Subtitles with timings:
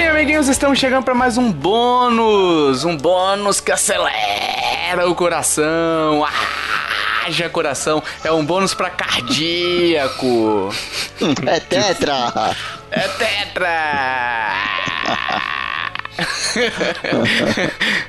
[0.00, 2.84] sim, amiguinhos, estamos chegando para mais um bônus.
[2.84, 6.24] Um bônus que acelera o coração.
[7.26, 8.02] Haja coração.
[8.24, 10.70] É um bônus para cardíaco.
[11.46, 12.32] É tetra.
[12.90, 14.54] É tetra.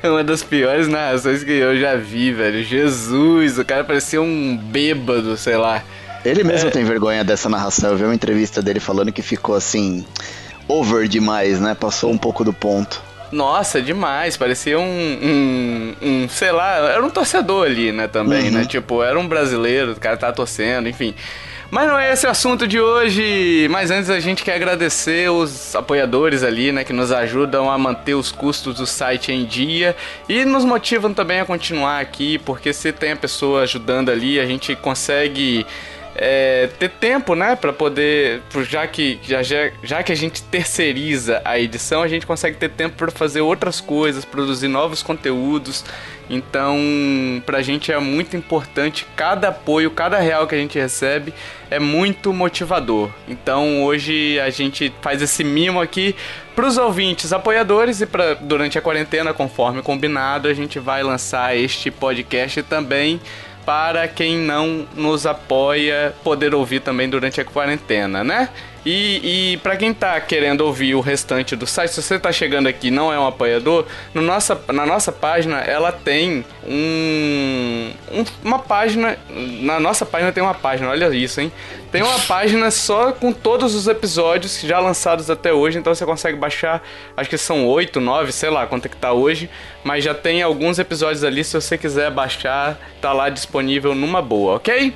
[0.10, 2.64] Uma das piores narrações que eu já vi, velho.
[2.64, 5.84] Jesus, o cara parecia um bêbado, sei lá.
[6.24, 6.72] Ele mesmo é...
[6.72, 7.90] tem vergonha dessa narração.
[7.92, 10.06] Eu vi uma entrevista dele falando que ficou assim.
[10.72, 11.76] Over demais, né?
[11.76, 13.02] Passou um pouco do ponto.
[13.32, 14.36] Nossa, demais.
[14.36, 18.52] Parecia um, um, um, sei lá, era um torcedor ali, né, também, uhum.
[18.52, 18.66] né?
[18.66, 21.16] Tipo, era um brasileiro, o cara tá torcendo, enfim.
[21.72, 23.68] Mas não é esse o assunto de hoje.
[23.70, 28.14] Mas antes a gente quer agradecer os apoiadores ali, né, que nos ajudam a manter
[28.14, 29.96] os custos do site em dia
[30.28, 34.46] e nos motivam também a continuar aqui, porque se tem a pessoa ajudando ali, a
[34.46, 35.66] gente consegue
[36.16, 41.58] é, ter tempo, né, para poder, já que já, já, que a gente terceiriza a
[41.58, 45.86] edição, a gente consegue ter tempo para fazer outras coisas, produzir novos conteúdos.
[46.30, 46.80] Então,
[47.46, 51.34] pra gente é muito importante cada apoio, cada real que a gente recebe
[51.70, 53.10] é muito motivador.
[53.28, 56.16] Então, hoje a gente faz esse mimo aqui
[56.56, 61.92] pros ouvintes apoiadores e para durante a quarentena, conforme combinado, a gente vai lançar este
[61.92, 63.20] podcast também
[63.72, 68.50] para quem não nos apoia poder ouvir também durante a quarentena, né?
[68.86, 72.68] E, e para quem tá querendo ouvir o restante do site, se você tá chegando
[72.68, 78.26] aqui e não é um apoiador, no nossa, na nossa página ela tem um, um,
[78.44, 79.18] uma página.
[79.62, 81.52] Na nossa página tem uma página, olha isso, hein?
[81.92, 86.38] Tem uma página só com todos os episódios já lançados até hoje, então você consegue
[86.38, 86.82] baixar,
[87.18, 89.50] acho que são 8, 9, sei lá quanto é que tá hoje,
[89.84, 94.56] mas já tem alguns episódios ali, se você quiser baixar, tá lá disponível numa boa,
[94.56, 94.94] ok?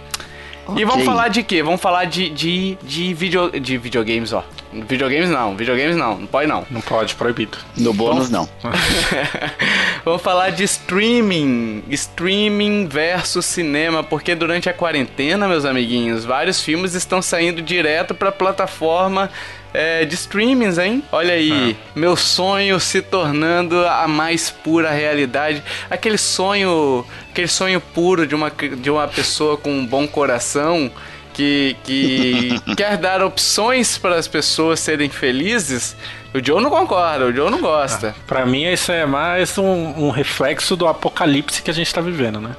[0.68, 0.82] Okay.
[0.82, 1.62] E vamos falar de quê?
[1.62, 4.44] Vamos falar de, de, de, video, de videogames, ó.
[4.74, 6.66] Videogames não, videogames não, não pode não.
[6.70, 7.58] Não pode, proibido.
[7.78, 8.50] No bônus não.
[10.04, 16.94] vamos falar de streaming, streaming versus cinema, porque durante a quarentena, meus amiguinhos, vários filmes
[16.94, 19.30] estão saindo direto para plataforma
[19.76, 21.04] é, de streamings, hein?
[21.12, 21.92] Olha aí, ah.
[21.96, 25.64] meu sonho se tornando a mais pura realidade.
[25.90, 30.92] Aquele sonho, aquele sonho puro de uma, de uma pessoa com um bom coração
[31.34, 35.96] que, que quer dar opções para as pessoas serem felizes.
[36.34, 38.16] O Joe não concorda, o Joe não gosta.
[38.18, 42.02] Ah, para mim, isso é mais um, um reflexo do apocalipse que a gente está
[42.02, 42.56] vivendo, né?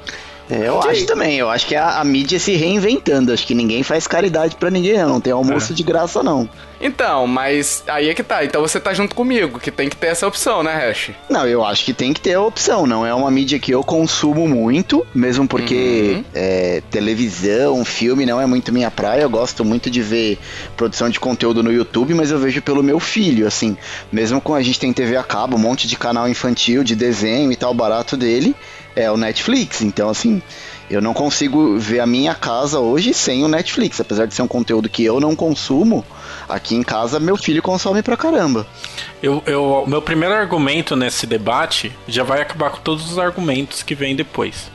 [0.49, 3.33] É, eu acho também, eu acho que é a, a, mídia se reinventando.
[3.33, 5.21] Acho que ninguém faz caridade para ninguém, não.
[5.21, 5.75] tem almoço é.
[5.75, 6.49] de graça, não.
[6.81, 8.45] Então, mas aí é que tá.
[8.45, 11.11] Então você tá junto comigo, que tem que ter essa opção, né, Hash?
[11.29, 12.87] Não, eu acho que tem que ter a opção.
[12.87, 16.25] Não é uma mídia que eu consumo muito, mesmo porque uhum.
[16.35, 19.23] é, televisão, filme não é muito minha praia.
[19.23, 20.39] Eu gosto muito de ver
[20.77, 23.77] produção de conteúdo no YouTube, mas eu vejo pelo meu filho, assim.
[24.13, 27.51] Mesmo com a gente tem TV a cabo, um monte de canal infantil, de desenho
[27.51, 28.55] e tal, barato dele
[28.97, 29.83] é o Netflix.
[29.83, 30.43] Então, assim,
[30.91, 34.01] eu não consigo ver a minha casa hoje sem o Netflix.
[34.01, 36.05] Apesar de ser um conteúdo que eu não consumo,
[36.49, 38.67] aqui em casa meu filho consome pra caramba.
[39.23, 43.95] Eu, eu, meu primeiro argumento nesse debate já vai acabar com todos os argumentos que
[43.95, 44.71] vêm depois.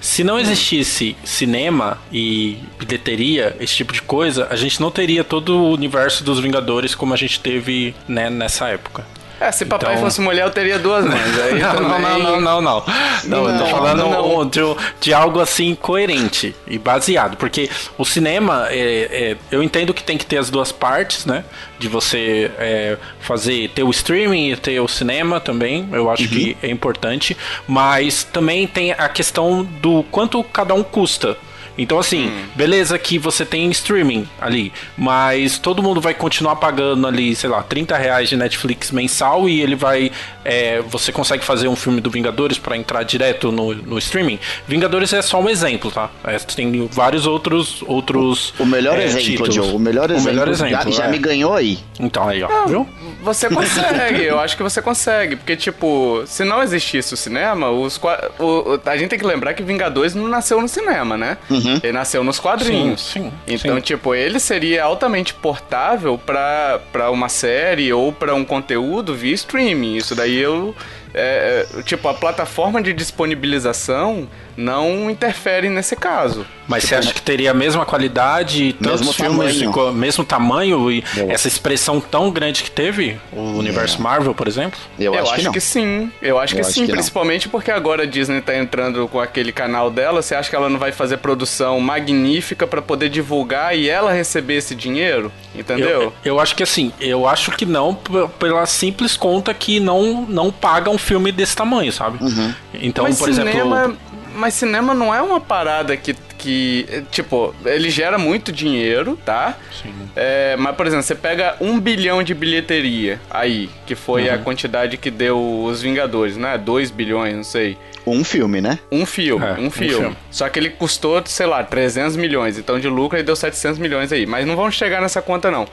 [0.00, 5.56] Se não existisse cinema e bilheteria, esse tipo de coisa, a gente não teria todo
[5.56, 9.06] o universo dos Vingadores como a gente teve né, nessa época.
[9.42, 10.04] É, se papai então...
[10.04, 11.40] fosse mulher, eu teria duas mães.
[11.40, 12.00] Aí não, também...
[12.00, 12.84] não, não, não, não, não,
[13.26, 13.50] não.
[13.50, 14.48] eu tô falando não.
[14.48, 14.60] De,
[15.00, 17.36] de, algo assim coerente e baseado.
[17.36, 18.76] Porque o cinema, é,
[19.10, 21.44] é, eu entendo que tem que ter as duas partes, né?
[21.76, 25.88] De você é, fazer, ter o streaming e ter o cinema também.
[25.90, 26.28] Eu acho uhum.
[26.28, 27.36] que é importante.
[27.66, 31.36] Mas também tem a questão do quanto cada um custa.
[31.76, 32.44] Então, assim, hum.
[32.54, 37.62] beleza que você tem streaming ali, mas todo mundo vai continuar pagando ali, sei lá,
[37.62, 40.10] 30 reais de Netflix mensal e ele vai.
[40.44, 44.38] É, você consegue fazer um filme do Vingadores para entrar direto no, no streaming.
[44.66, 46.10] Vingadores é só um exemplo, tá?
[46.24, 47.82] É, tem vários outros.
[47.86, 49.54] outros o, melhor é, exemplo, títulos.
[49.54, 49.74] Joe.
[49.74, 50.28] O melhor exemplo.
[50.28, 51.10] O melhor exemplo já, já é.
[51.10, 51.78] me ganhou aí.
[51.98, 52.48] Então, aí, ó.
[52.48, 52.88] Não, viu?
[53.22, 55.36] Você consegue, eu acho que você consegue.
[55.36, 58.00] Porque, tipo, se não existisse o cinema, os,
[58.38, 61.38] o, a gente tem que lembrar que Vingadores não nasceu no cinema, né?
[61.48, 61.61] Uhum.
[61.64, 61.80] Uhum.
[61.82, 63.00] Ele nasceu nos quadrinhos.
[63.00, 63.82] Sim, sim então, sim.
[63.82, 69.96] tipo, ele seria altamente portável para uma série ou para um conteúdo via streaming.
[69.96, 70.74] Isso daí eu
[71.14, 76.46] é, é, tipo, a plataforma de disponibilização não interfere nesse caso.
[76.68, 79.92] Mas tipo, você acha que teria a mesma qualidade, mesmo filmes tamanho.
[79.92, 84.00] de mesmo tamanho e Eu essa expressão tão grande que teve o universo é.
[84.00, 84.78] Marvel, por exemplo?
[84.98, 86.10] Eu, Eu acho, acho que, que, sim.
[86.20, 89.20] Eu acho Eu que acho sim, que principalmente porque agora a Disney tá entrando com
[89.20, 90.22] aquele canal dela.
[90.22, 94.54] Você acha que ela não vai fazer produção magnífica para poder divulgar e ela receber
[94.56, 95.32] esse dinheiro?
[95.54, 96.02] Entendeu?
[96.02, 97.94] Eu, eu acho que assim, eu acho que não
[98.38, 102.22] pela simples conta que não não paga um filme desse tamanho, sabe?
[102.22, 102.54] Uhum.
[102.74, 103.50] Então, Mas por cinema...
[103.84, 103.98] exemplo,
[104.34, 109.56] mas cinema não é uma parada que, que tipo, ele gera muito dinheiro, tá?
[109.80, 109.94] Sim.
[110.16, 114.34] É, mas, por exemplo, você pega um bilhão de bilheteria aí, que foi uhum.
[114.34, 116.58] a quantidade que deu os Vingadores, né?
[116.58, 117.78] 2 bilhões, não sei.
[118.06, 118.78] Um filme, né?
[118.90, 119.94] Um filme, é, um, filme.
[119.94, 120.16] um, filme.
[120.30, 122.58] Só que ele custou, sei lá, 300 milhões.
[122.58, 124.26] Então de lucro ele deu 700 milhões aí.
[124.26, 125.68] Mas não vamos chegar nessa conta, não.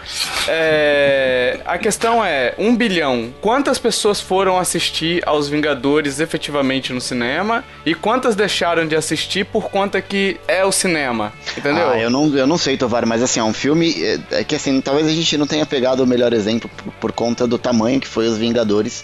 [0.47, 3.33] É, a questão é: um bilhão.
[3.41, 7.63] Quantas pessoas foram assistir aos Vingadores efetivamente no cinema?
[7.85, 11.33] E quantas deixaram de assistir por conta que é o cinema?
[11.57, 11.89] Entendeu?
[11.89, 13.95] Ah, eu não, eu não sei, Tovar, mas assim, é um filme.
[14.03, 17.11] É, é que assim, talvez a gente não tenha pegado o melhor exemplo por, por
[17.11, 19.03] conta do tamanho que foi os Vingadores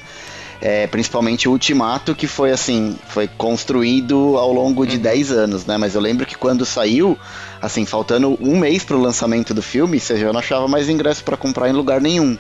[0.62, 5.38] é, principalmente o Ultimato, que foi assim, foi construído ao longo de 10 uhum.
[5.38, 5.78] anos, né?
[5.78, 7.18] Mas eu lembro que quando saiu,
[7.62, 11.38] assim, faltando um mês pro lançamento do filme, você já não achava mais ingresso para
[11.38, 12.38] comprar em lugar nenhum.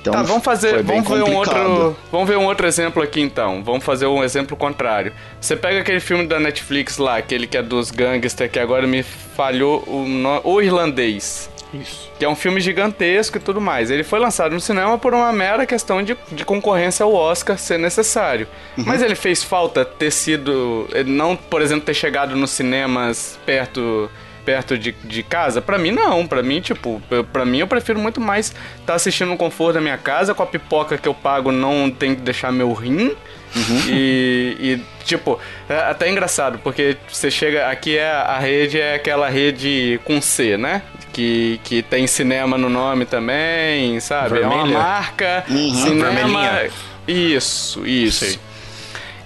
[0.00, 3.62] Então, tá, vamos fazer, vamos ver um outro, vamos ver um outro exemplo aqui então.
[3.62, 5.12] Vamos fazer um exemplo contrário.
[5.40, 9.02] Você pega aquele filme da Netflix lá, aquele que é dos gangsters que agora me
[9.02, 10.06] falhou o,
[10.44, 11.50] o irlandês.
[11.72, 12.10] Isso.
[12.18, 13.90] Que é um filme gigantesco e tudo mais.
[13.90, 17.78] Ele foi lançado no cinema por uma mera questão de, de concorrência ao Oscar ser
[17.78, 18.48] necessário.
[18.76, 18.84] Uhum.
[18.86, 20.88] Mas ele fez falta ter sido.
[21.06, 24.10] Não, por exemplo, ter chegado nos cinemas perto
[24.44, 25.60] perto de, de casa?
[25.60, 26.26] Para mim, não.
[26.26, 27.00] Para mim, tipo,
[27.32, 30.42] para mim eu prefiro muito mais estar tá assistindo no conforto da minha casa, com
[30.42, 33.14] a pipoca que eu pago, não tem que deixar meu rim.
[33.54, 33.80] Uhum.
[33.88, 35.38] E, e, tipo,
[35.68, 37.68] é até engraçado, porque você chega.
[37.68, 40.82] Aqui é a rede é aquela rede com C, né?
[41.12, 44.40] Que, que tem cinema no nome também, sabe?
[44.40, 44.54] Vermelha.
[44.54, 45.44] É uma marca.
[45.48, 45.74] Uhum.
[45.74, 46.68] Cinema.
[47.08, 48.24] Isso, isso.
[48.24, 48.49] Sei.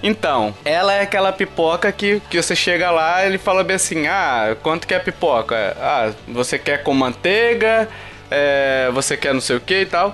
[0.05, 4.05] Então, ela é aquela pipoca que, que você chega lá e ele fala bem assim:
[4.05, 5.75] ah, quanto que é a pipoca?
[5.81, 7.89] Ah, você quer com manteiga,
[8.29, 10.13] é, você quer não sei o que e tal.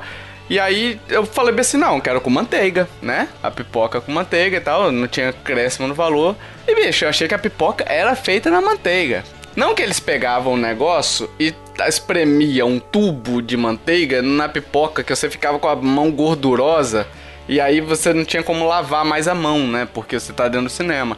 [0.50, 3.28] E aí eu falei bem assim, não, quero com manteiga, né?
[3.44, 6.38] A pipoca com manteiga e tal, não tinha crescimento no valor.
[6.66, 9.26] E bicho, eu achei que a pipoca era feita na manteiga.
[9.58, 11.54] Não que eles pegavam o negócio e
[11.86, 17.06] espremiam um tubo de manteiga na pipoca que você ficava com a mão gordurosa
[17.48, 19.88] e aí você não tinha como lavar mais a mão, né?
[19.94, 21.18] Porque você tá dentro do cinema.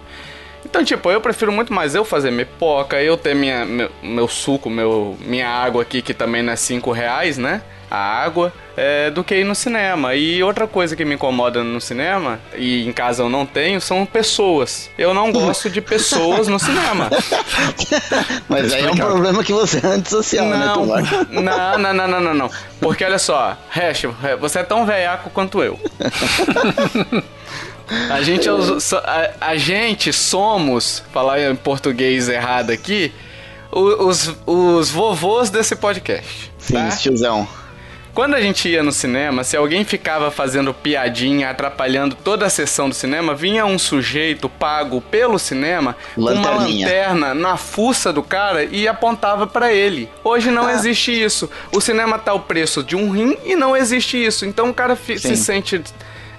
[0.65, 4.69] Então, tipo, eu prefiro muito mais eu fazer pipoca, eu ter minha, meu, meu suco,
[4.69, 7.61] meu, minha água aqui, que também não é 5 reais, né?
[7.93, 10.15] A água, é, do que ir no cinema.
[10.15, 14.03] E outra coisa que me incomoda no cinema, e em casa eu não tenho, são
[14.03, 14.89] pessoas.
[14.97, 17.07] Eu não gosto de pessoas no cinema.
[18.49, 21.43] Mas aí é um problema que você é antissocial, né, não, né, Não,
[21.77, 22.49] não, não, não, não, não.
[22.79, 24.05] Porque olha só, Hash,
[24.39, 25.79] você é tão veiaco quanto eu.
[28.09, 33.13] A gente, é a, a, gente somos, falar em português errado aqui,
[33.71, 36.51] os, os vovôs desse podcast.
[36.57, 36.89] Sim, tá?
[36.89, 37.47] tiozão.
[38.13, 42.87] Quando a gente ia no cinema, se alguém ficava fazendo piadinha, atrapalhando toda a sessão
[42.87, 48.65] do cinema, vinha um sujeito pago pelo cinema com uma lanterna na fuça do cara
[48.65, 50.07] e apontava para ele.
[50.23, 50.73] Hoje não ah.
[50.73, 51.49] existe isso.
[51.71, 54.45] O cinema tá o preço de um rim e não existe isso.
[54.45, 55.81] Então o cara se sente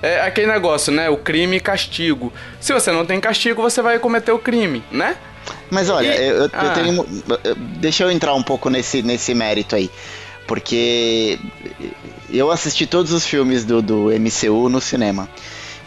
[0.01, 1.09] é aquele negócio, né?
[1.09, 2.33] O crime e castigo.
[2.61, 5.17] Se você não tem castigo, você vai cometer o crime, né?
[5.71, 6.29] Mas olha, e...
[6.29, 6.71] eu, eu ah.
[6.71, 7.07] tenho.
[7.79, 9.91] Deixa eu entrar um pouco nesse, nesse mérito aí.
[10.47, 11.39] Porque
[12.31, 15.29] eu assisti todos os filmes do, do MCU no cinema.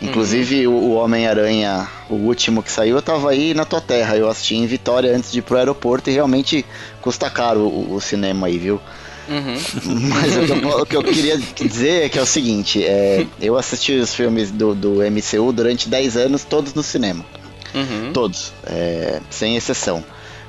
[0.01, 0.75] Inclusive uhum.
[0.75, 4.15] o, Homem-Aranha, o último que saiu, eu tava aí na tua terra.
[4.15, 6.65] Eu assisti em Vitória antes de ir pro aeroporto e realmente
[7.01, 8.79] custa caro o, o cinema aí, viu?
[9.27, 9.57] Uhum.
[10.09, 13.93] Mas tô, o que eu queria dizer é que é o seguinte: é, eu assisti
[13.93, 17.25] os filmes do, do MCU durante 10 anos, todos no cinema.
[17.73, 18.13] Uhum.
[18.13, 20.03] Todos, é, sem exceção.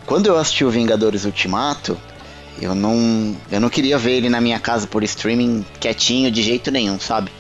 [0.07, 1.99] Quando eu assisti o Vingadores Ultimato,
[2.61, 6.71] eu não, eu não queria ver ele na minha casa por streaming quietinho de jeito
[6.71, 7.31] nenhum, sabe?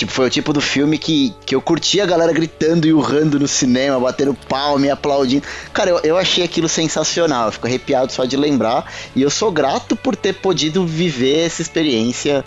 [0.00, 3.38] Tipo, foi o tipo do filme que, que eu curtia a galera gritando e urrando
[3.38, 5.44] no cinema, batendo palma e aplaudindo.
[5.74, 8.90] Cara, eu, eu achei aquilo sensacional, eu fico arrepiado só de lembrar.
[9.14, 12.44] E eu sou grato por ter podido viver essa experiência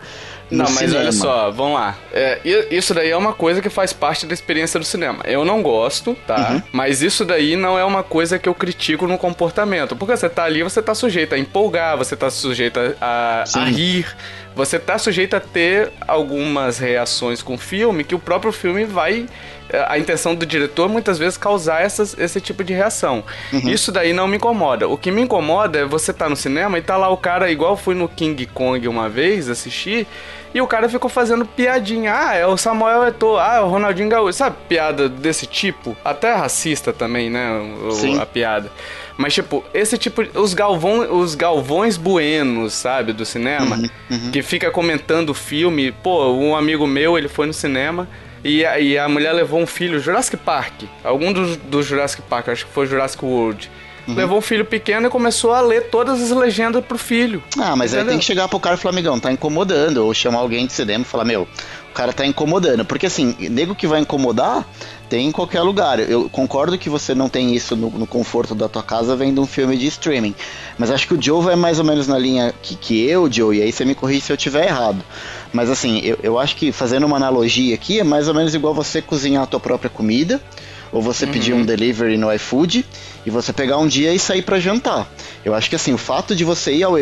[0.57, 0.99] Não, mas cinema.
[0.99, 1.95] olha só, vamos lá.
[2.11, 2.39] É,
[2.71, 5.23] isso daí é uma coisa que faz parte da experiência do cinema.
[5.25, 6.51] Eu não gosto, tá?
[6.51, 6.61] Uhum.
[6.71, 9.95] Mas isso daí não é uma coisa que eu critico no comportamento.
[9.95, 14.05] Porque você tá ali, você tá sujeito a empolgar, você tá sujeito a, a rir,
[14.55, 19.25] você tá sujeito a ter algumas reações com o filme que o próprio filme vai
[19.87, 23.23] a intenção do diretor muitas vezes causar essas, esse tipo de reação.
[23.51, 23.69] Uhum.
[23.69, 24.87] Isso daí não me incomoda.
[24.87, 27.75] O que me incomoda é você tá no cinema e tá lá o cara, igual
[27.77, 30.07] fui no King Kong uma vez assistir,
[30.53, 32.13] e o cara ficou fazendo piadinha.
[32.15, 34.33] Ah, é o Samuel Eto'o, ah, é o Ronaldinho Gaúcho.
[34.33, 35.97] Sabe, piada desse tipo?
[36.05, 37.49] Até racista também, né?
[37.51, 38.71] O, a piada.
[39.17, 40.21] Mas, tipo, esse tipo.
[40.39, 44.31] Os, galvão, os galvões buenos, sabe, do cinema, uhum, uhum.
[44.31, 45.91] que fica comentando o filme.
[45.91, 48.07] Pô, um amigo meu, ele foi no cinema.
[48.43, 50.83] E a, e a mulher levou um filho, Jurassic Park.
[51.03, 53.71] Algum dos do Jurassic Park, acho que foi Jurassic World.
[54.07, 54.15] Uhum.
[54.15, 57.41] Levou um filho pequeno e começou a ler todas as legendas pro filho.
[57.57, 58.05] Ah, mas entendeu?
[58.05, 59.97] aí tem que chegar pro cara e falar, amigão, tá incomodando.
[59.97, 61.47] Ou chamar alguém de cinema e falar, meu,
[61.89, 62.83] o cara tá incomodando.
[62.83, 64.67] Porque assim, nego que vai incomodar,
[65.07, 65.99] tem em qualquer lugar.
[65.99, 69.45] Eu concordo que você não tem isso no, no, conforto da tua casa vendo um
[69.45, 70.35] filme de streaming.
[70.77, 73.57] Mas acho que o Joe vai mais ou menos na linha que, que eu, Joe,
[73.57, 75.01] e aí você me corrige se eu tiver errado.
[75.53, 78.73] Mas assim, eu, eu acho que fazendo uma analogia aqui, é mais ou menos igual
[78.73, 80.41] você cozinhar a tua própria comida
[80.93, 81.31] ou você uhum.
[81.31, 82.85] pedir um delivery no iFood
[83.25, 85.07] e você pegar um dia e sair para jantar.
[85.43, 86.93] Eu acho que assim, o fato de você ir ao,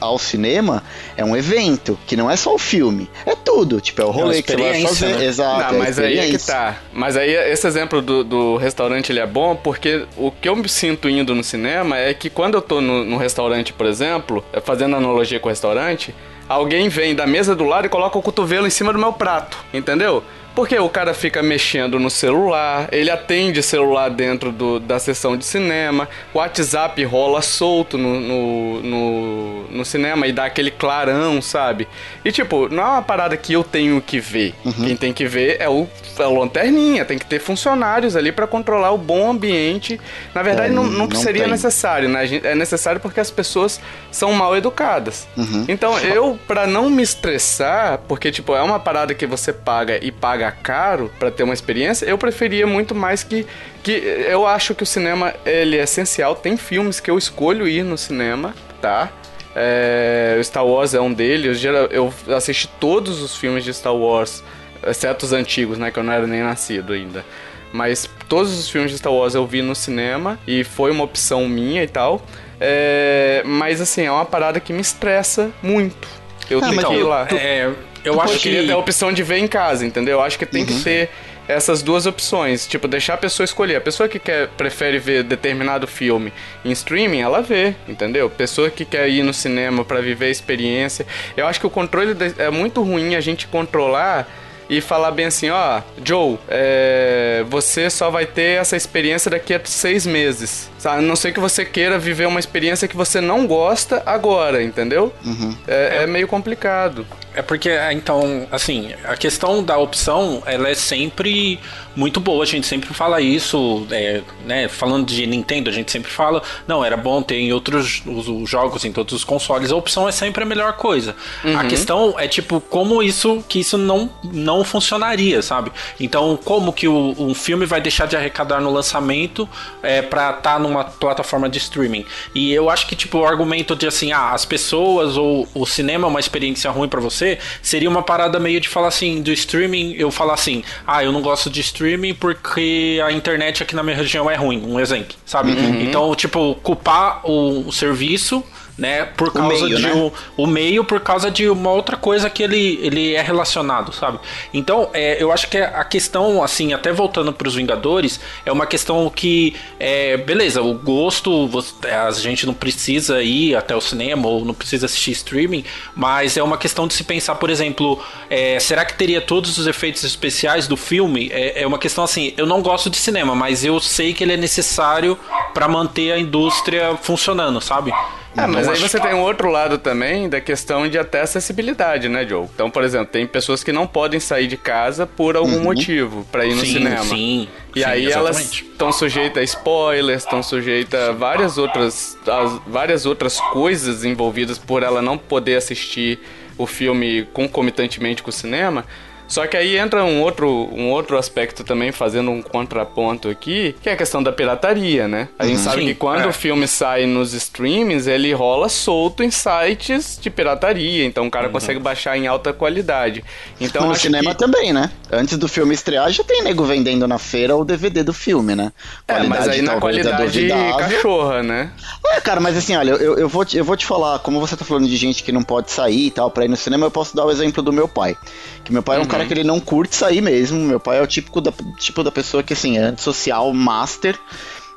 [0.00, 0.82] ao cinema
[1.16, 3.80] é um evento, que não é só o filme, é tudo.
[3.80, 5.06] Tipo, é o rolê é que você vai fazer.
[5.14, 5.24] Né?
[5.24, 5.74] Exato.
[5.74, 6.76] Não, é mas aí é que tá.
[6.92, 10.68] Mas aí esse exemplo do, do restaurante ele é bom porque o que eu me
[10.68, 14.96] sinto indo no cinema é que quando eu tô no, no restaurante, por exemplo, fazendo
[14.96, 16.12] analogia com o restaurante,
[16.48, 19.58] alguém vem da mesa do lado e coloca o cotovelo em cima do meu prato,
[19.72, 20.22] entendeu?
[20.56, 25.44] Porque o cara fica mexendo no celular, ele atende celular dentro do, da sessão de
[25.44, 31.86] cinema, o WhatsApp rola solto no, no, no, no, cinema e dá aquele clarão, sabe?
[32.24, 34.54] E tipo, não é uma parada que eu tenho que ver.
[34.64, 34.72] Uhum.
[34.72, 35.86] Quem tem que ver é o,
[36.18, 40.00] é o lanterninha, tem que ter funcionários ali para controlar o bom ambiente.
[40.34, 41.50] Na verdade, é, não, não, não, seria tem.
[41.50, 42.26] necessário, né?
[42.42, 43.78] É necessário porque as pessoas
[44.10, 45.28] são mal educadas.
[45.36, 45.66] Uhum.
[45.68, 50.10] Então, eu, para não me estressar, porque tipo, é uma parada que você paga e
[50.10, 53.46] paga pagar caro para ter uma experiência, eu preferia muito mais que
[53.82, 56.34] que eu acho que o cinema ele é essencial.
[56.34, 59.10] Tem filmes que eu escolho ir no cinema, tá?
[59.54, 61.62] É, Star Wars é um deles.
[61.64, 64.42] Eu, eu assisti todos os filmes de Star Wars,
[64.84, 65.92] exceto os antigos, né?
[65.92, 67.24] Que eu não era nem nascido ainda.
[67.72, 71.48] Mas todos os filmes de Star Wars eu vi no cinema e foi uma opção
[71.48, 72.20] minha e tal.
[72.60, 76.08] É, mas assim, é uma parada que me estressa muito.
[76.50, 77.28] Eu ah, tenho que ir lá.
[77.30, 77.72] É,
[78.08, 80.18] eu acho que ter a opção de ver em casa, entendeu?
[80.18, 80.66] Eu acho que tem uhum.
[80.66, 81.10] que ter
[81.48, 83.76] essas duas opções, tipo, deixar a pessoa escolher.
[83.76, 86.32] A pessoa que quer, prefere ver determinado filme
[86.64, 88.28] em streaming, ela vê, entendeu?
[88.28, 91.06] Pessoa que quer ir no cinema para viver a experiência.
[91.36, 94.28] Eu acho que o controle é muito ruim a gente controlar
[94.68, 99.60] e falar bem assim, ó, Joe, é, você só vai ter essa experiência daqui a
[99.64, 100.68] seis meses.
[100.86, 105.12] A não ser que você queira viver uma experiência que você não gosta agora, entendeu?
[105.24, 105.56] Uhum.
[105.66, 107.06] É, é, meio complicado.
[107.34, 111.60] É porque, é, então, assim, a questão da opção, ela é sempre
[111.94, 114.68] muito boa, a gente sempre fala isso, é, né?
[114.68, 118.84] Falando de Nintendo, a gente sempre fala, não, era bom ter em outros os, jogos,
[118.84, 121.16] em todos os consoles, a opção é sempre a melhor coisa.
[121.42, 121.58] Uhum.
[121.58, 125.72] A questão é, tipo, como isso, que isso não, não funcionaria, sabe?
[125.98, 129.48] Então, como que o, um filme vai deixar de arrecadar no lançamento
[129.82, 132.04] é, pra estar tá numa plataforma de streaming?
[132.34, 136.06] E eu acho que, tipo, o argumento de, assim, ah, as pessoas ou o cinema
[136.06, 139.94] é uma experiência ruim para você, seria uma parada meio de falar assim, do streaming,
[139.96, 143.82] eu falar assim, ah, eu não gosto de streaming, streaming porque a internet aqui na
[143.82, 145.52] minha região é ruim, um exemplo, sabe?
[145.52, 145.82] Uhum.
[145.82, 148.42] Então, tipo, culpar o, o serviço
[148.76, 149.04] né?
[149.16, 149.94] Por causa o meio, de né?
[149.94, 154.18] um, o meio, por causa de uma outra coisa que ele, ele é relacionado, sabe?
[154.52, 158.66] Então, é, eu acho que a questão, assim, até voltando para os Vingadores, é uma
[158.66, 161.48] questão que, é, beleza, o gosto,
[161.84, 165.64] a gente não precisa ir até o cinema ou não precisa assistir streaming,
[165.94, 169.66] mas é uma questão de se pensar, por exemplo, é, será que teria todos os
[169.66, 171.30] efeitos especiais do filme?
[171.32, 174.34] É, é uma questão assim, eu não gosto de cinema, mas eu sei que ele
[174.34, 175.18] é necessário
[175.54, 177.92] para manter a indústria funcionando, sabe?
[178.36, 182.26] É, mas aí você tem um outro lado também da questão de até acessibilidade, né,
[182.26, 182.46] Joe?
[182.54, 185.62] Então, por exemplo, tem pessoas que não podem sair de casa por algum uhum.
[185.62, 187.04] motivo para ir no sim, cinema.
[187.04, 187.48] Sim.
[187.74, 188.36] E sim, aí exatamente.
[188.36, 194.58] elas estão sujeitas a spoilers, estão sujeitas a várias outras, a várias outras coisas envolvidas
[194.58, 196.18] por ela não poder assistir
[196.58, 198.84] o filme concomitantemente com o cinema.
[199.28, 203.88] Só que aí entra um outro, um outro aspecto também, fazendo um contraponto aqui, que
[203.88, 205.28] é a questão da pirataria, né?
[205.38, 205.64] A gente uhum.
[205.64, 206.26] sabe Sim, que quando é.
[206.26, 211.46] o filme sai nos streamings, ele rola solto em sites de pirataria, então o cara
[211.46, 211.52] uhum.
[211.52, 213.24] consegue baixar em alta qualidade.
[213.60, 214.38] Então no cinema que...
[214.38, 214.90] também, né?
[215.10, 218.72] Antes do filme estrear, já tem nego vendendo na feira o DVD do filme, né?
[219.06, 221.70] Qualidade, é, mas aí na qualidade cachorra, né?
[222.06, 224.56] É, cara, mas assim, olha, eu, eu, vou te, eu vou te falar, como você
[224.56, 226.90] tá falando de gente que não pode sair e tal, pra ir no cinema, eu
[226.90, 228.16] posso dar o exemplo do meu pai.
[228.64, 229.02] Que meu pai uhum.
[229.02, 229.28] é um cara uhum.
[229.28, 230.58] que ele não curte sair mesmo.
[230.60, 234.18] Meu pai é o típico da, tipo da pessoa que, assim, é antissocial master.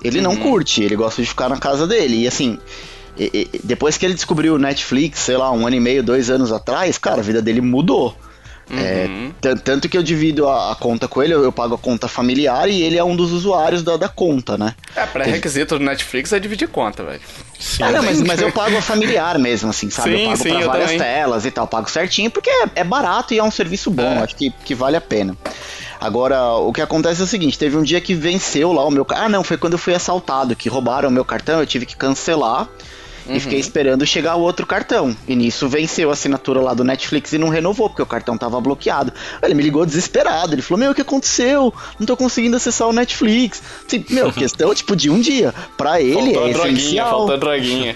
[0.03, 0.23] Ele uhum.
[0.23, 2.23] não curte, ele gosta de ficar na casa dele.
[2.23, 2.57] E assim,
[3.17, 6.29] e, e, depois que ele descobriu o Netflix, sei lá, um ano e meio, dois
[6.29, 8.15] anos atrás, cara, a vida dele mudou.
[8.71, 9.33] É, uhum.
[9.41, 12.07] É, tanto que eu divido a, a, conta com ele, eu, eu, pago a conta
[12.07, 14.75] familiar e ele é um dos usuários da, da conta, né?
[14.95, 17.21] É, pré-requisito do Netflix é dividir conta, velho.
[17.59, 20.11] Sim, ah, não, mas, mas eu pago a familiar mesmo, assim, sabe?
[20.11, 20.99] Sim, eu pago sim, pra várias também.
[20.99, 24.19] telas e tal, pago certinho, porque é, é, barato e é um serviço bom, é.
[24.19, 25.35] acho que, que vale a pena.
[25.99, 29.05] Agora, o que acontece é o seguinte: teve um dia que venceu lá o meu.
[29.09, 31.95] Ah, não, foi quando eu fui assaltado, que roubaram o meu cartão, eu tive que
[31.95, 32.69] cancelar.
[33.29, 33.35] Uhum.
[33.35, 35.15] E fiquei esperando chegar o outro cartão.
[35.27, 38.59] E nisso venceu a assinatura lá do Netflix e não renovou, porque o cartão tava
[38.59, 39.13] bloqueado.
[39.41, 40.55] Ele me ligou desesperado.
[40.55, 41.73] Ele falou: Meu, o que aconteceu?
[41.99, 43.61] Não tô conseguindo acessar o Netflix.
[43.85, 45.53] Assim, meu, questão tipo de um dia.
[45.77, 47.09] Pra ele faltou é droguinha, essencial.
[47.09, 47.95] Faltou droguinha.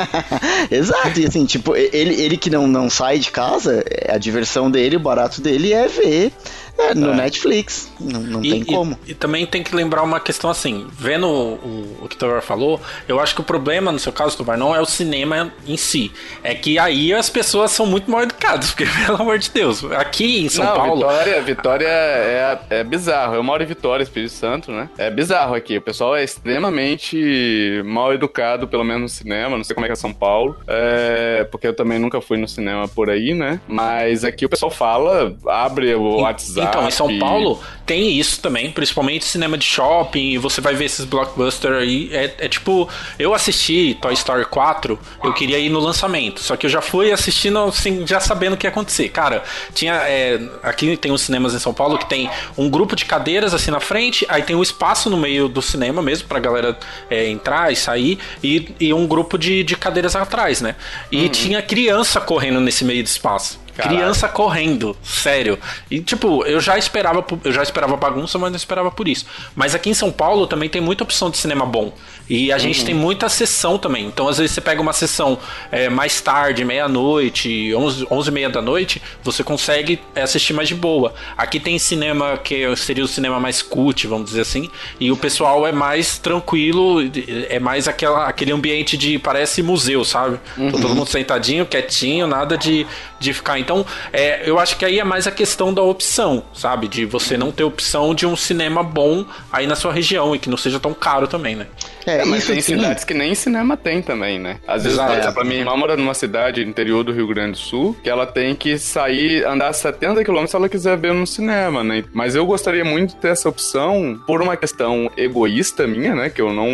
[0.70, 1.20] Exato.
[1.20, 5.00] E assim, tipo, ele, ele que não, não sai de casa, a diversão dele, o
[5.00, 6.32] barato dele é ver
[6.76, 7.16] é, no é.
[7.16, 7.88] Netflix.
[8.00, 8.98] Não, não e, tem como.
[9.06, 12.42] E, e, também tem que lembrar uma questão assim: vendo o, o que o Tovar
[12.42, 15.76] falou, eu acho que o problema, no seu caso, Tovar, não é o cinema em
[15.76, 16.12] si.
[16.42, 20.44] É que aí as pessoas são muito mal educadas, porque, pelo amor de Deus, aqui
[20.44, 20.96] em São não, Paulo.
[20.96, 23.34] Vitória, Vitória é, é bizarro.
[23.34, 24.88] Eu moro em Vitória, Espírito Santo, né?
[24.98, 25.78] É bizarro aqui.
[25.78, 29.56] O pessoal é extremamente mal educado, pelo menos no cinema.
[29.56, 30.56] Não sei como é que é São Paulo.
[30.66, 33.60] É, porque eu também nunca fui no cinema por aí, né?
[33.66, 38.70] Mas aqui o pessoal fala, abre o WhatsApp então, em São Paulo tem isso também,
[38.70, 42.08] principalmente cinema de shopping, e você vai ver esses blockbusters aí.
[42.12, 46.66] É, é, tipo, eu assisti Toy Story 4, eu queria ir no lançamento, só que
[46.66, 49.08] eu já fui assistindo assim, já sabendo o que ia acontecer.
[49.10, 49.94] Cara, tinha.
[49.94, 53.70] É, aqui tem uns cinemas em São Paulo que tem um grupo de cadeiras assim
[53.70, 56.78] na frente, aí tem um espaço no meio do cinema mesmo pra galera
[57.10, 60.74] é, entrar e sair, e, e um grupo de, de cadeiras atrás, né?
[61.10, 61.28] E uhum.
[61.28, 63.63] tinha criança correndo nesse meio de espaço.
[63.76, 63.96] Caralho.
[63.96, 65.58] Criança correndo, sério.
[65.90, 69.26] E tipo, eu já esperava, eu já esperava bagunça, mas não esperava por isso.
[69.54, 71.92] Mas aqui em São Paulo também tem muita opção de cinema bom.
[72.28, 72.60] E a uhum.
[72.60, 74.06] gente tem muita sessão também.
[74.06, 75.38] Então, às vezes, você pega uma sessão
[75.70, 80.68] é, mais tarde, meia-noite, onze, onze e meia da noite, você consegue é, assistir mais
[80.68, 81.12] de boa.
[81.36, 85.66] Aqui tem cinema que seria o cinema mais cult, vamos dizer assim, e o pessoal
[85.66, 87.00] é mais tranquilo,
[87.48, 90.38] é mais aquela, aquele ambiente de parece museu, sabe?
[90.56, 90.70] Uhum.
[90.70, 92.86] Todo mundo sentadinho, quietinho, nada de,
[93.18, 93.58] de ficar.
[93.64, 96.86] Então, é, eu acho que aí é mais a questão da opção, sabe?
[96.86, 100.48] De você não ter opção de um cinema bom aí na sua região e que
[100.48, 101.66] não seja tão caro também, né?
[102.06, 102.76] É, é mas tem sim.
[102.76, 104.58] cidades que nem cinema tem também, né?
[104.66, 105.12] Às vezes, Exato.
[105.12, 108.10] por exemplo, a minha irmã mora numa cidade interior do Rio Grande do Sul que
[108.10, 112.04] ela tem que sair, andar 70 km se ela quiser ver no cinema, né?
[112.12, 116.30] Mas eu gostaria muito de ter essa opção por uma questão egoísta minha, né?
[116.30, 116.68] Que eu não.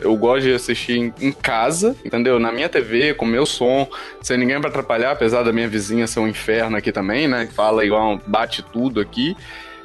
[0.00, 2.38] Eu gosto de assistir em, em casa, entendeu?
[2.38, 3.88] Na minha TV, com meu som,
[4.20, 7.48] sem ninguém pra atrapalhar, apesar da minha vizinha ser um inferno aqui também, né?
[7.54, 9.36] Fala igual, bate tudo aqui.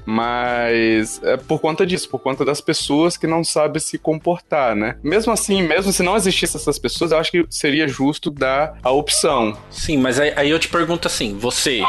[0.05, 4.95] Mas é por conta disso, por conta das pessoas que não sabem se comportar, né?
[5.03, 8.89] Mesmo assim, mesmo se não existissem essas pessoas, eu acho que seria justo dar a
[8.89, 9.55] opção.
[9.69, 11.83] Sim, mas aí, aí eu te pergunto assim: você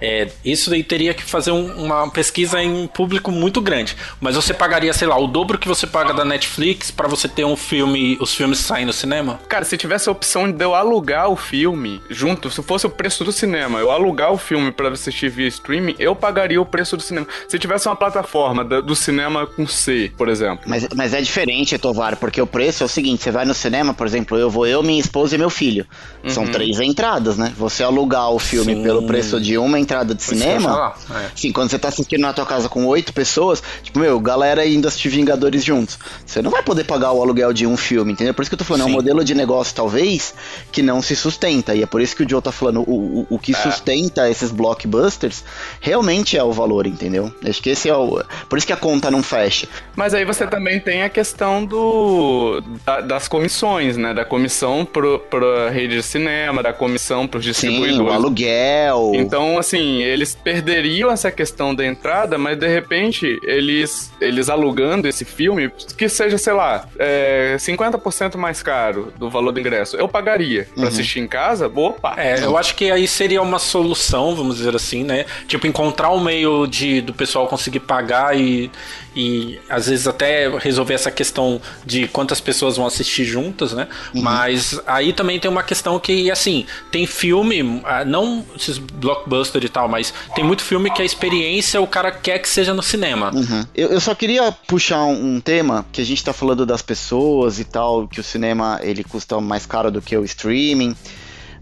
[0.00, 3.96] é, isso daí teria que fazer um, uma pesquisa em um público muito grande.
[4.20, 7.44] Mas você pagaria, sei lá, o dobro que você paga da Netflix para você ter
[7.44, 9.40] um filme, os filmes saem no cinema?
[9.48, 13.24] Cara, se tivesse a opção de eu alugar o filme junto, se fosse o preço
[13.24, 17.02] do cinema, eu alugar o filme para assistir via streaming, eu pagaria o preço do
[17.02, 17.26] cinema.
[17.48, 20.64] Se tivesse uma plataforma do cinema com C, por exemplo.
[20.66, 23.94] Mas, mas é diferente, Tovar, porque o preço é o seguinte: você vai no cinema,
[23.94, 25.86] por exemplo, eu vou eu, minha esposa e meu filho.
[26.26, 26.50] São uhum.
[26.50, 27.52] três entradas, né?
[27.56, 28.82] Você alugar o filme Sim.
[28.82, 30.94] pelo preço de uma entrada de cinema.
[31.10, 31.30] É.
[31.34, 34.88] Sim, quando você tá assistindo na tua casa com oito pessoas, tipo, meu, galera indo
[34.88, 35.98] assistir Vingadores juntos.
[36.26, 38.34] Você não vai poder pagar o aluguel de um filme, entendeu?
[38.34, 38.90] Por isso que eu tô falando, Sim.
[38.90, 40.34] é um modelo de negócio, talvez,
[40.72, 41.74] que não se sustenta.
[41.74, 43.54] E é por isso que o Joe tá falando, o, o, o que é.
[43.54, 45.44] sustenta esses blockbusters
[45.80, 47.32] realmente é o valor, entendeu?
[47.48, 48.22] Acho que esse é o.
[48.48, 49.68] Por isso que a conta não fecha.
[49.94, 52.62] Mas aí você também tem a questão do.
[52.84, 54.12] Da, das comissões, né?
[54.12, 57.96] Da comissão pro, pra rede de cinema, da comissão pros distribuidores.
[57.96, 59.12] Sim, o aluguel.
[59.14, 65.06] Então, assim, assim, eles perderiam essa questão da entrada, mas de repente, eles, eles alugando
[65.06, 70.08] esse filme, que seja, sei lá, é, 50% mais caro do valor do ingresso, eu
[70.08, 70.88] pagaria pra uhum.
[70.88, 72.14] assistir em casa, opa.
[72.16, 75.26] É, eu acho que aí seria uma solução, vamos dizer assim, né?
[75.46, 78.70] Tipo, encontrar um meio de do pessoal conseguir pagar e,
[79.16, 83.88] e às vezes até resolver essa questão de quantas pessoas vão assistir juntas, né?
[84.14, 84.20] Uhum.
[84.20, 89.68] Mas aí também tem uma questão que, assim, tem filme, ah, não esses blockbuster e
[89.70, 93.34] tal, mas tem muito filme que a experiência o cara quer que seja no cinema.
[93.34, 93.64] Uhum.
[93.74, 97.58] Eu, eu, só queria puxar um, um, tema que a gente tá falando das pessoas
[97.58, 100.94] e tal, que o cinema ele custa mais caro do que o streaming.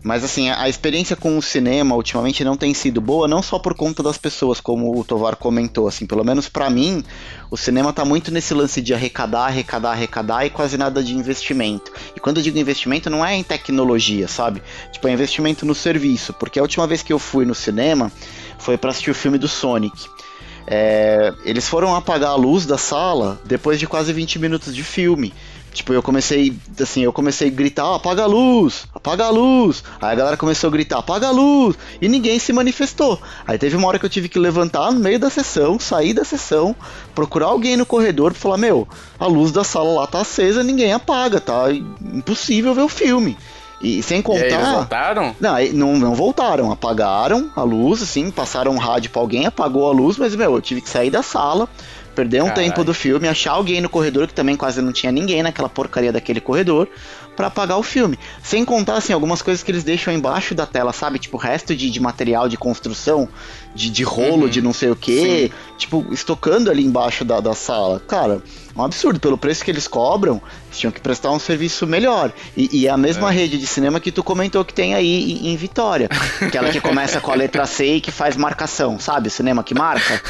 [0.05, 3.75] Mas assim, a experiência com o cinema ultimamente não tem sido boa, não só por
[3.75, 7.03] conta das pessoas, como o Tovar comentou, assim, pelo menos para mim,
[7.51, 11.91] o cinema tá muito nesse lance de arrecadar, arrecadar, arrecadar e quase nada de investimento.
[12.15, 14.63] E quando eu digo investimento, não é em tecnologia, sabe?
[14.93, 18.13] Tipo, é investimento no serviço, porque a última vez que eu fui no cinema
[18.59, 20.07] foi para assistir o filme do Sonic.
[20.67, 25.33] É, eles foram apagar a luz da sala depois de quase 20 minutos de filme.
[25.75, 29.83] Tipo, eu comecei, assim, eu comecei a gritar, oh, apaga a luz, apaga a luz.
[30.01, 31.77] Aí a galera começou a gritar, apaga a luz.
[32.01, 33.21] E ninguém se manifestou.
[33.45, 36.25] Aí teve uma hora que eu tive que levantar no meio da sessão, sair da
[36.25, 36.77] sessão,
[37.13, 38.87] procurar alguém no corredor pra falar, meu,
[39.19, 43.37] a luz da sala lá tá acesa, ninguém apaga, tá impossível ver o filme.
[43.85, 44.47] E sem contar.
[44.47, 45.37] E eles voltaram?
[45.39, 46.73] Não, não, não voltaram.
[46.73, 50.63] Apagaram a luz, assim, passaram um rádio pra alguém, apagou a luz, mas, meu, eu
[50.63, 51.69] tive que sair da sala,
[52.15, 52.65] perder um Carai.
[52.65, 56.13] tempo do filme, achar alguém no corredor, que também quase não tinha ninguém naquela porcaria
[56.13, 56.89] daquele corredor,
[57.37, 58.19] para apagar o filme.
[58.43, 61.19] Sem contar, assim, algumas coisas que eles deixam embaixo da tela, sabe?
[61.19, 63.29] Tipo, resto de, de material de construção,
[63.75, 64.49] de, de rolo, uhum.
[64.49, 68.01] de não sei o que, tipo, estocando ali embaixo da, da sala.
[68.01, 68.43] Cara,
[68.77, 69.21] um absurdo.
[69.21, 72.33] Pelo preço que eles cobram, eles tinham que prestar um serviço melhor.
[72.57, 73.35] E, e é a mesma é.
[73.35, 76.09] rede de cinema que tu comentou que tem aí em, em, Vitória.
[76.43, 79.31] Aquela que começa com a letra C e que faz marcação, sabe?
[79.31, 80.21] Cinema que marca.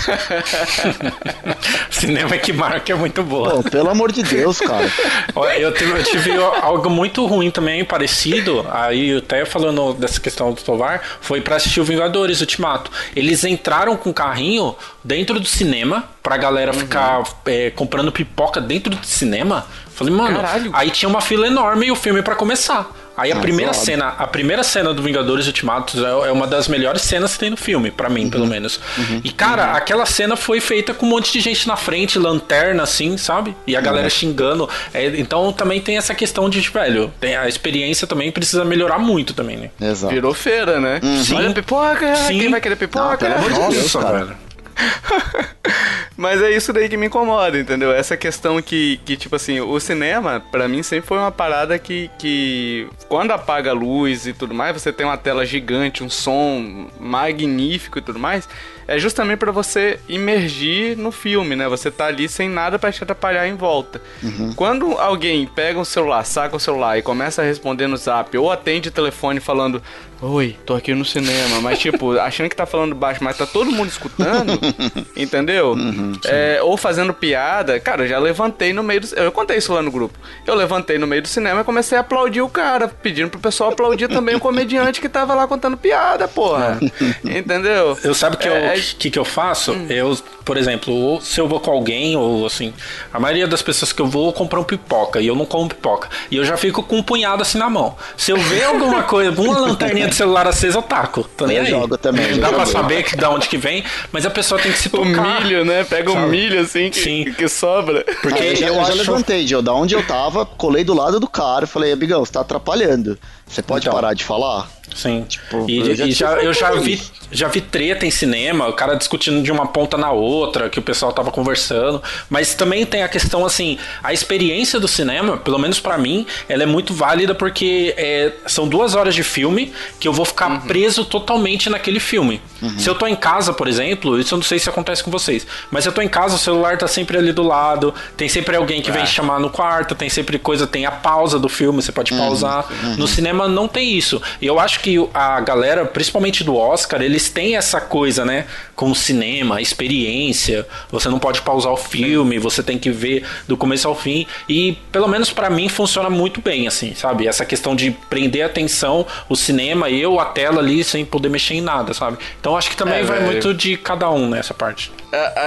[1.91, 3.51] cinema que marca é muito boa.
[3.51, 4.85] Pô, pelo amor de Deus, cara.
[5.59, 6.31] Eu tive, eu tive
[6.63, 8.67] algo muito ruim também, parecido.
[8.71, 12.91] Aí, até falando dessa questão do Tovar, foi pra assistir o Vingadores Ultimato.
[13.15, 16.79] Eles entraram com o carrinho dentro do cinema pra galera uhum.
[16.79, 18.34] ficar é, comprando pipoca
[18.67, 19.67] dentro do cinema.
[19.95, 20.71] Falei, mano, Caralho.
[20.75, 22.91] aí tinha uma fila enorme e o filme para começar.
[23.17, 27.03] Aí a primeira cena, a primeira cena do Vingadores Ultimatos é, é uma das melhores
[27.03, 28.31] cenas que tem no filme, para mim, uhum.
[28.31, 28.81] pelo menos.
[28.99, 29.21] Uhum.
[29.23, 29.77] E cara, uhum.
[29.77, 33.55] aquela cena foi feita com um monte de gente na frente, lanterna assim, sabe?
[33.67, 34.11] E a galera uhum.
[34.11, 34.69] xingando.
[34.93, 39.33] É, então também tem essa questão de, velho, tem, a experiência também precisa melhorar muito
[39.33, 39.71] também, né?
[39.81, 40.13] Exato.
[40.13, 41.01] Virou feira, né?
[41.23, 41.37] Sim.
[41.37, 42.41] Olha pipoca, Sim.
[42.41, 43.11] quem vai querer pipoca?
[43.11, 44.19] Não, pelo amor de Deus, cara.
[44.25, 44.44] Velho.
[46.17, 47.93] Mas é isso daí que me incomoda, entendeu?
[47.93, 52.11] Essa questão que, que tipo assim, o cinema, para mim, sempre foi uma parada que,
[52.19, 56.89] que, quando apaga a luz e tudo mais, você tem uma tela gigante, um som
[57.01, 58.49] magnífico e tudo mais,
[58.87, 61.69] é justamente para você imergir no filme, né?
[61.69, 64.01] Você tá ali sem nada para te atrapalhar em volta.
[64.23, 64.53] Uhum.
[64.55, 68.51] Quando alguém pega um celular, saca o celular e começa a responder no zap, ou
[68.51, 69.83] atende o telefone falando,
[70.27, 73.71] Oi, tô aqui no cinema, mas tipo, achando que tá falando baixo, mas tá todo
[73.71, 74.59] mundo escutando,
[75.15, 75.73] entendeu?
[75.73, 79.15] Uhum, é, ou fazendo piada, cara, eu já levantei no meio do.
[79.17, 80.19] Eu contei isso lá no grupo.
[80.47, 83.73] Eu levantei no meio do cinema e comecei a aplaudir o cara, pedindo pro pessoal
[83.73, 86.81] aplaudir também o comediante que tava lá contando piada, porra.
[87.23, 87.99] entendeu?
[88.03, 88.95] Eu sabe que, é, eu, é...
[88.99, 89.73] que, que eu faço?
[89.73, 89.87] Hum.
[89.89, 92.73] Eu, por exemplo, se eu vou com alguém, ou assim,
[93.13, 96.09] a maioria das pessoas que eu vou comprar um pipoca e eu não como pipoca.
[96.31, 97.97] E eu já fico com um punhado assim na mão.
[98.17, 101.25] Se eu ver alguma coisa, alguma lanterninha de celular aceso, eu taco.
[101.37, 101.71] Tô nem eu aí.
[101.71, 102.33] jogo também.
[102.33, 104.89] Não dá pra saber que, da onde que vem, mas a pessoa tem que se
[104.91, 105.41] tocar.
[105.41, 105.85] O milho, né?
[105.85, 107.33] Pega o milho assim que, Sim.
[107.33, 108.05] que sobra.
[108.23, 111.29] Porque eu já, eu já levantei, Joe, da onde eu tava, colei do lado do
[111.29, 113.19] cara e falei, amigão, você tá atrapalhando.
[113.47, 114.69] Você pode então, parar de falar?
[114.95, 115.25] Sim.
[115.29, 118.73] Tipo, e, eu já, e já eu já vi, já vi treta em cinema, o
[118.73, 122.03] cara discutindo de uma ponta na outra, que o pessoal tava conversando.
[122.31, 126.63] Mas também tem a questão assim, a experiência do cinema, pelo menos para mim, ela
[126.63, 130.61] é muito válida porque é, são duas horas de filme que eu vou ficar uhum.
[130.61, 132.41] preso totalmente naquele filme.
[132.63, 132.79] Uhum.
[132.79, 135.47] Se eu tô em casa, por exemplo, isso eu não sei se acontece com vocês,
[135.71, 138.55] mas se eu tô em casa, o celular tá sempre ali do lado, tem sempre
[138.57, 138.93] alguém que é.
[138.93, 142.19] vem chamar no quarto, tem sempre coisa, tem a pausa do filme, você pode uhum.
[142.21, 142.67] pausar.
[142.85, 142.97] Uhum.
[142.97, 144.21] No cinema não tem isso.
[144.41, 148.47] E eu acho que a galera, principalmente do Oscar, eles têm essa coisa, né?
[148.75, 150.67] Com o cinema, experiência.
[150.91, 154.27] Você não pode pausar o filme, você tem que ver do começo ao fim.
[154.49, 157.27] E pelo menos para mim funciona muito bem, assim, sabe?
[157.27, 161.55] Essa questão de prender a atenção, o cinema, eu, a tela ali, sem poder mexer
[161.55, 162.19] em nada, sabe?
[162.41, 164.91] Então acho que também é, vai muito de cada um nessa parte.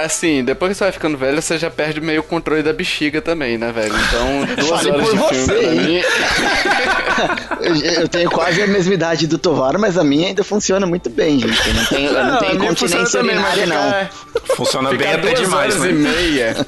[0.04, 3.22] Assim, depois que você vai ficando velho, você já perde meio o controle da bexiga
[3.22, 3.94] também, né, velho?
[3.94, 6.02] Então, duas Fale horas de você, filme mim...
[8.00, 11.40] eu tenho quase a mesma idade do Tovar, mas a minha ainda funciona muito bem,
[11.40, 11.68] gente.
[11.68, 14.08] Eu não tenho, eu não tenho continência urinária, não.
[14.56, 15.90] Funciona bem até demais, horas né?
[15.90, 16.66] e meia.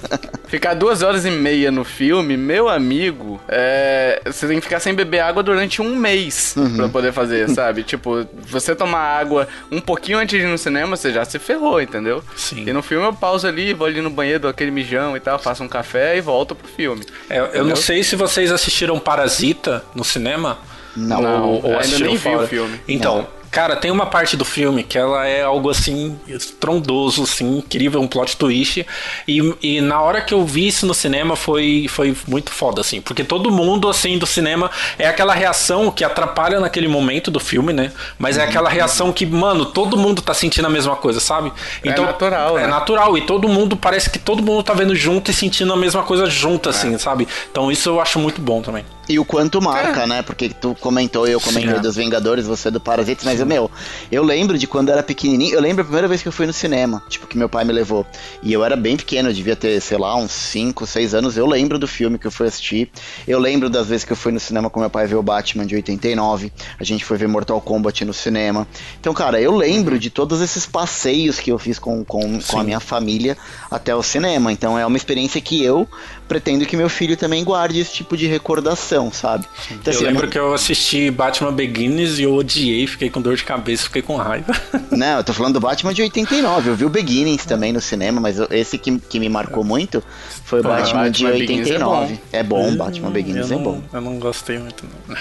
[0.49, 4.95] Ficar duas horas e meia no filme, meu amigo, é, você tem que ficar sem
[4.95, 6.77] beber água durante um mês uhum.
[6.77, 7.85] pra poder fazer, sabe?
[7.85, 11.81] tipo, você tomar água um pouquinho antes de ir no cinema, você já se ferrou,
[11.81, 12.23] entendeu?
[12.37, 12.65] Sim.
[12.67, 15.39] E no filme eu pauso ali, vou ali no banheiro, dou aquele mijão e tal,
[15.39, 17.07] faço um café e volto pro filme.
[17.29, 20.59] É, eu não sei se vocês assistiram Parasita no cinema.
[20.97, 22.81] Não, ou, ou ainda nem vi o filme.
[22.89, 23.40] Então, não.
[23.51, 28.07] Cara, tem uma parte do filme que ela é algo assim, estrondoso, assim, incrível, um
[28.07, 28.87] plot twist.
[29.27, 33.01] E, e na hora que eu vi isso no cinema foi, foi muito foda, assim.
[33.01, 37.73] Porque todo mundo, assim, do cinema é aquela reação que atrapalha naquele momento do filme,
[37.73, 37.91] né?
[38.19, 41.53] Mas é aquela reação que, mano, todo mundo tá sentindo a mesma coisa, sabe?
[41.83, 42.67] É então, é natural, É né?
[42.69, 43.19] natural.
[43.19, 46.27] E todo mundo, parece que todo mundo tá vendo junto e sentindo a mesma coisa
[46.27, 46.99] junto, assim, é.
[46.99, 47.27] sabe?
[47.51, 48.85] Então isso eu acho muito bom também.
[49.11, 50.07] E o quanto marca, é.
[50.07, 50.23] né?
[50.23, 51.81] Porque tu comentou, eu comentei Sim, é.
[51.81, 53.69] dos Vingadores, você do Parasitas, mas, meu,
[54.11, 56.47] eu lembro de quando eu era pequenininho, eu lembro a primeira vez que eu fui
[56.47, 58.07] no cinema, tipo, que meu pai me levou.
[58.41, 61.37] E eu era bem pequeno, eu devia ter, sei lá, uns 5, 6 anos.
[61.37, 62.89] Eu lembro do filme que eu fui assistir.
[63.27, 65.67] Eu lembro das vezes que eu fui no cinema com meu pai ver o Batman
[65.67, 66.53] de 89.
[66.79, 68.65] A gente foi ver Mortal Kombat no cinema.
[69.01, 72.63] Então, cara, eu lembro de todos esses passeios que eu fiz com, com, com a
[72.63, 73.37] minha família
[73.69, 74.53] até o cinema.
[74.53, 75.89] Então, é uma experiência que eu
[76.29, 79.47] pretendo que meu filho também guarde esse tipo de recordação, sabe?
[79.71, 80.31] Então, eu assim, lembro eu...
[80.31, 84.17] que eu assisti Batman Begins e eu odiei, fiquei com dor de cabeça, fiquei com
[84.17, 84.53] raiva.
[84.91, 86.71] Não, eu tô falando do Batman de 89.
[86.71, 90.03] Eu vi o Beginnings também no cinema, mas esse que, que me marcou muito
[90.45, 92.19] foi o Batman, Batman de 89.
[92.33, 93.83] É bom, é bom Batman Beginnings é não, é bom.
[93.93, 95.17] Eu não gostei muito, não.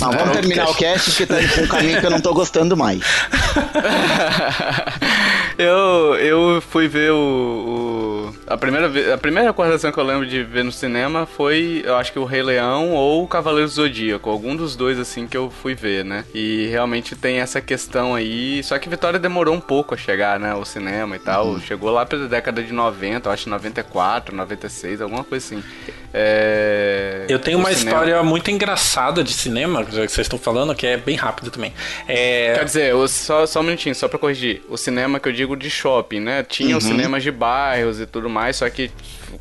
[0.00, 2.76] não vamos terminar o cast porque tá com um caminho que eu não tô gostando
[2.76, 3.02] mais.
[5.58, 10.44] eu, eu fui ver o, o, a primeira a primeira recordação que eu lembro de
[10.44, 14.54] ver no cinema foi, eu acho que o Rei Leão ou o Cavaleiro Zodíaco, algum
[14.54, 16.24] dos dois assim que eu fui ver, né?
[16.34, 20.50] E realmente tem essa questão aí, só que Vitória demorou um pouco a chegar, né,
[20.50, 21.48] ao cinema e tal.
[21.48, 21.60] Uhum.
[21.60, 25.64] Chegou lá pela década de 90, eu acho 94, 96, alguma coisa assim.
[26.12, 27.26] É...
[27.28, 27.90] Eu tenho uma cinema...
[27.90, 31.72] história muito engraçada de cinema, que vocês estão falando, que é bem rápido também.
[32.06, 32.54] É...
[32.54, 34.62] Quer dizer, só, só um minutinho, só pra corrigir.
[34.68, 36.42] O cinema que eu digo de shopping, né?
[36.42, 36.78] Tinha uhum.
[36.78, 38.90] os cinemas de bairros e tudo mais, só que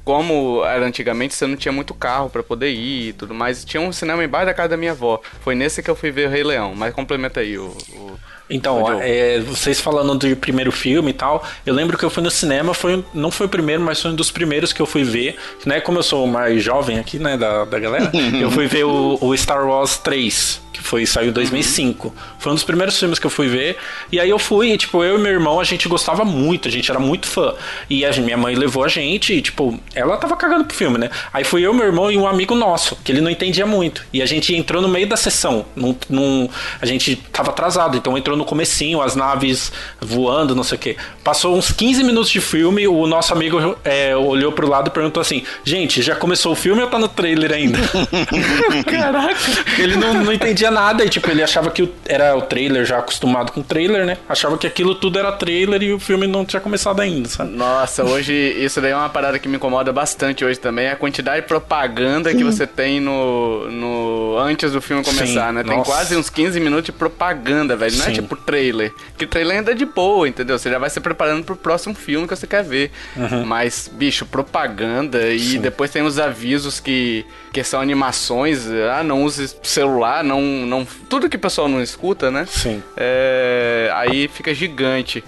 [0.03, 3.63] como era antigamente, você não tinha muito carro para poder ir e tudo mais.
[3.63, 5.21] Tinha um cinema embaixo da casa da minha avó.
[5.41, 6.73] Foi nesse que eu fui ver o Rei Leão.
[6.75, 7.75] Mas complementa aí o.
[7.93, 12.23] o então, é, vocês falando do primeiro filme e tal, eu lembro que eu fui
[12.23, 15.03] no cinema, foi, não foi o primeiro, mas foi um dos primeiros que eu fui
[15.03, 15.81] ver, né?
[15.81, 19.35] Como eu sou mais jovem aqui, né, da, da galera, eu fui ver o, o
[19.37, 22.07] Star Wars 3 que foi saiu em 2005.
[22.07, 22.13] Uhum.
[22.39, 23.77] Foi um dos primeiros filmes que eu fui ver.
[24.11, 26.71] E aí eu fui, e, tipo, eu e meu irmão, a gente gostava muito, a
[26.71, 27.53] gente era muito fã.
[27.89, 31.09] E a minha mãe levou a gente, e, tipo, ela tava cagando pro filme, né?
[31.33, 34.05] Aí fui eu, meu irmão e um amigo nosso, que ele não entendia muito.
[34.13, 35.65] E a gente entrou no meio da sessão.
[35.75, 36.49] Num, num,
[36.81, 40.97] a gente tava atrasado, então entrou no comecinho, as naves voando, não sei o que.
[41.23, 45.21] Passou uns 15 minutos de filme, o nosso amigo é, olhou pro lado e perguntou
[45.21, 47.79] assim: Gente, já começou o filme ou tá no trailer ainda?
[48.85, 49.35] Caraca!
[49.77, 52.99] Ele não, não entendia entendia nada e, tipo, ele achava que era o trailer, já
[52.99, 54.17] acostumado com trailer, né?
[54.27, 57.51] Achava que aquilo tudo era trailer e o filme não tinha começado ainda, sabe?
[57.51, 61.41] Nossa, hoje isso daí é uma parada que me incomoda bastante hoje também, a quantidade
[61.41, 62.37] de propaganda Sim.
[62.37, 65.63] que você tem no, no antes do filme começar, Sim, né?
[65.63, 65.91] Tem nossa.
[65.91, 67.95] quase uns 15 minutos de propaganda, velho.
[67.95, 68.11] Não é Sim.
[68.11, 68.93] é tipo trailer.
[69.17, 70.57] Que trailer ainda é de boa, entendeu?
[70.57, 72.91] Você já vai se preparando pro próximo filme que você quer ver.
[73.15, 73.45] Uhum.
[73.45, 78.67] Mas, bicho, propaganda e depois tem os avisos que, que são animações.
[78.91, 80.85] Ah, não use celular, não não.
[81.09, 82.45] Tudo que o pessoal não escuta, né?
[82.49, 82.83] Sim.
[82.95, 85.23] É, aí fica gigante.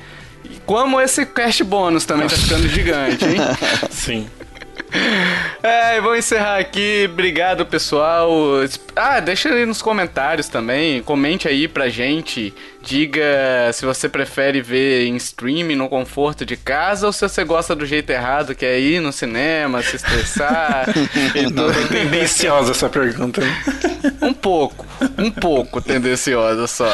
[0.65, 3.37] Como esse cast bônus também tá ficando gigante, hein?
[3.89, 4.27] Sim.
[5.61, 7.07] É, vou encerrar aqui.
[7.11, 8.31] Obrigado, pessoal.
[8.95, 11.01] Ah, deixa aí nos comentários também.
[11.03, 12.53] Comente aí pra gente
[12.89, 17.75] Diga se você prefere ver em streaming no conforto de casa ou se você gosta
[17.75, 20.87] do jeito errado, que é ir no cinema, se estressar.
[21.35, 23.41] É tendenciosa essa pergunta.
[24.21, 24.87] Um pouco,
[25.19, 26.91] um pouco tendenciosa só.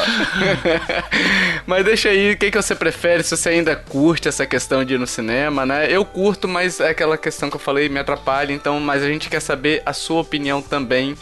[1.66, 4.94] mas deixa aí, o que, que você prefere, se você ainda curte essa questão de
[4.94, 5.86] ir no cinema, né?
[5.90, 9.30] Eu curto, mas é aquela questão que eu falei, me atrapalha, então, mas a gente
[9.30, 11.16] quer saber a sua opinião também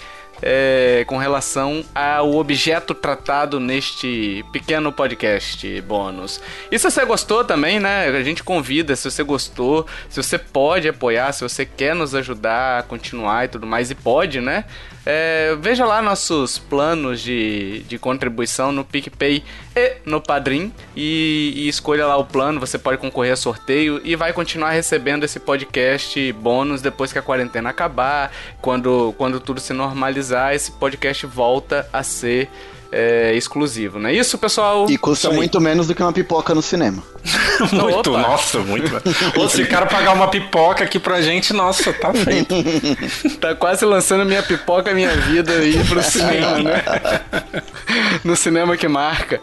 [0.47, 6.39] é, com relação ao objeto tratado neste pequeno podcast bônus.
[6.71, 8.09] E se você gostou também, né?
[8.09, 12.81] A gente convida, se você gostou, se você pode apoiar, se você quer nos ajudar
[12.81, 14.67] a continuar e tudo mais, e pode, né?
[15.07, 19.45] É, veja lá nossos planos de, de contribuição no PicPay
[19.77, 22.59] e no Padrim e, e, escolha lá o plano.
[22.61, 27.23] Você pode concorrer a sorteio e vai continuar recebendo esse podcast bônus depois que a
[27.23, 28.33] quarentena acabar.
[28.63, 32.49] Quando, quando tudo se normalizar, esse podcast volta a ser
[32.95, 34.87] é, exclusivo, não é isso, pessoal?
[34.89, 37.03] E custa muito menos do que uma pipoca no cinema.
[37.73, 38.23] muito, Opa.
[38.23, 38.91] nossa, muito.
[39.37, 42.55] Ou se o cara pagar uma pipoca aqui pra gente, nossa, tá feito.
[43.41, 46.85] tá quase lançando minha pipoca, minha vida aí pro cinema, né?
[48.23, 49.41] no cinema que marca.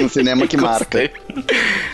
[0.00, 0.98] no cinema que marca.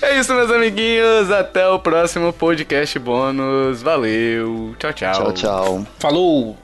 [0.01, 1.31] É isso, meus amiguinhos.
[1.31, 3.83] Até o próximo podcast bônus.
[3.83, 4.74] Valeu.
[4.79, 5.12] Tchau, tchau.
[5.12, 5.87] Tchau, tchau.
[5.98, 6.57] Falou.